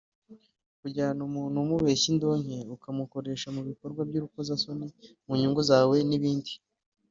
[0.79, 4.87] kujyana umuntu umubeshya indonke ukamukoresha mu bikorwa by’urukozasoni
[5.25, 6.53] mu nyungu zawe n’ibindi